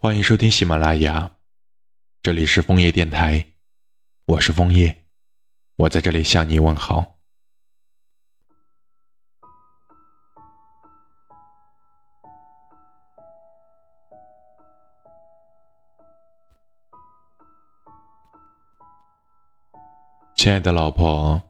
[0.00, 1.28] 欢迎收听喜马拉雅，
[2.22, 3.44] 这里是枫叶电台，
[4.26, 4.96] 我是枫叶，
[5.74, 7.18] 我在这里向你问好。
[20.36, 21.42] 亲爱的老婆，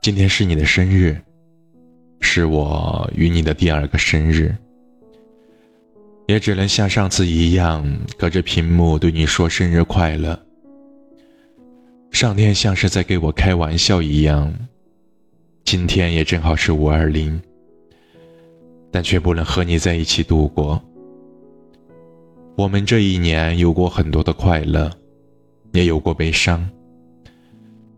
[0.00, 1.22] 今天是你的生日，
[2.22, 4.56] 是我与你的第二个生日。
[6.26, 7.86] 也只能像上次一样，
[8.18, 10.38] 隔着屏幕对你说生日快乐。
[12.10, 14.52] 上天像是在给我开玩笑一样，
[15.64, 17.40] 今天也正好是五二零，
[18.90, 20.82] 但却不能和你在一起度过。
[22.56, 24.90] 我们这一年有过很多的快乐，
[25.72, 26.68] 也有过悲伤。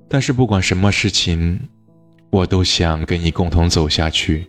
[0.08, 1.58] 但是不管什么事情，
[2.30, 4.47] 我都想跟你共同走下去。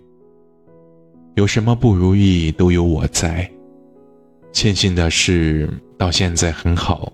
[1.35, 3.49] 有什么不如意，都有我在。
[4.51, 7.11] 庆幸的是，到现在很好。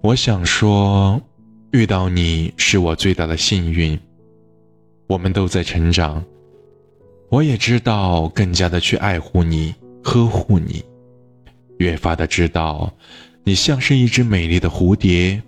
[0.00, 1.20] 我想说，
[1.72, 3.98] 遇到你是我最大的幸运。
[5.08, 6.24] 我们都在成长，
[7.28, 10.82] 我也知道更加的去爱护你、呵护你，
[11.78, 12.90] 越发的知道，
[13.44, 15.42] 你像是一只美丽的蝴蝶，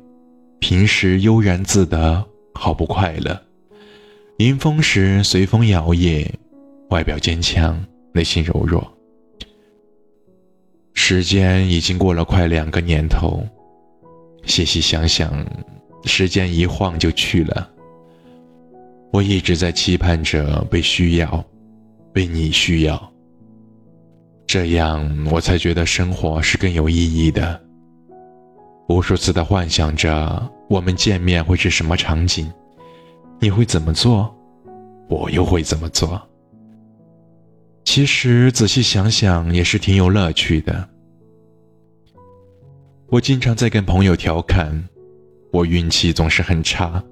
[0.59, 3.35] 平时悠然自得，毫不快乐；
[4.39, 6.29] 迎风时随风摇曳，
[6.91, 8.94] 外表坚强，内心柔弱。
[11.07, 13.47] 时间已经过了快两个年头，
[14.47, 15.31] 细细想想，
[16.07, 17.69] 时间一晃就去了。
[19.13, 21.45] 我一直在期盼着被需要，
[22.11, 23.13] 被你需要，
[24.47, 27.63] 这样我才觉得生活是更有意义的。
[28.89, 32.51] 无数次的幻想着我们见面会是什么场景，
[33.39, 34.35] 你会怎么做，
[35.11, 36.19] 我又会怎么做。
[37.85, 40.89] 其实仔细想想，也是挺有乐趣的。
[43.09, 44.89] 我经常在跟朋友调侃，
[45.53, 47.03] 我运气总是很差，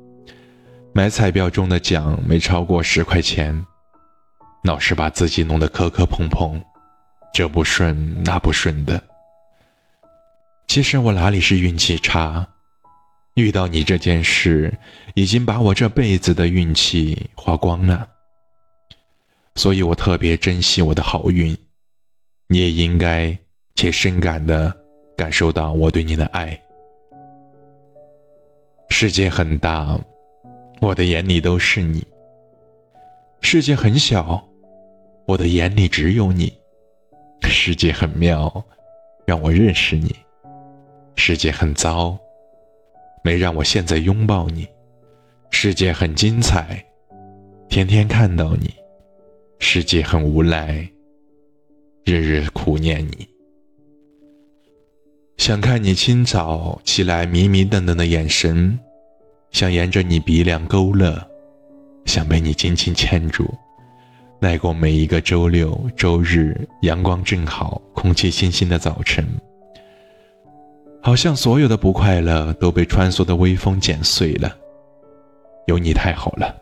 [0.92, 3.64] 买彩票中的奖没超过十块钱，
[4.64, 6.60] 老是把自己弄得磕磕碰碰，
[7.32, 9.00] 这不顺那不顺的。
[10.66, 12.48] 其实我哪里是运气差，
[13.34, 14.76] 遇到你这件事，
[15.14, 18.08] 已经把我这辈子的运气花光了。
[19.54, 21.56] 所以我特别珍惜我的好运，
[22.48, 23.38] 你也应该
[23.76, 24.81] 且深感的。
[25.16, 26.58] 感受到我对你的爱。
[28.88, 29.98] 世界很大，
[30.80, 32.00] 我的眼里都是你；
[33.40, 34.42] 世界很小，
[35.26, 36.52] 我的眼里只有你。
[37.42, 38.64] 世界很妙，
[39.26, 40.10] 让我认识你；
[41.16, 42.16] 世界很糟，
[43.24, 44.64] 没让我现在拥抱你；
[45.50, 46.84] 世界很精彩，
[47.68, 48.68] 天天看到你；
[49.58, 50.88] 世界很无奈，
[52.04, 53.31] 日日苦念你。
[55.42, 58.78] 想看你清早起来迷迷瞪瞪的眼神，
[59.50, 61.20] 想沿着你鼻梁勾勒，
[62.04, 63.52] 想被你紧紧牵住，
[64.38, 69.26] 耐过每一个周六周日阳光正好、空气清新的早晨，
[71.02, 74.56] 好像所有的不快乐都被穿梭的微风剪碎了。
[75.66, 76.54] 有你太好了，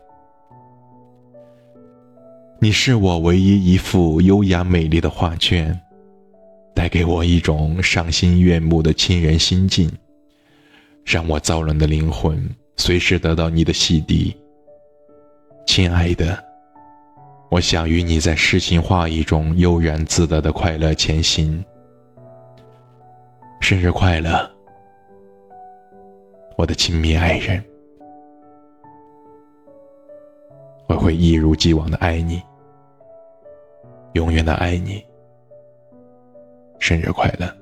[2.59, 5.79] 你是我唯一一幅优雅美丽的画卷。
[6.81, 9.87] 带给我一种赏心悦目的亲人心境，
[11.05, 12.43] 让我燥冷的灵魂
[12.75, 14.35] 随时得到你的洗涤。
[15.67, 16.43] 亲爱的，
[17.51, 21.63] 我想与你在诗情画意中悠然自得的快乐前行。
[23.59, 24.49] 生日快乐，
[26.57, 27.63] 我的亲密爱人！
[30.87, 32.41] 我会一如既往的爱你，
[34.13, 34.99] 永远的爱你。
[36.81, 37.60] 生日快乐！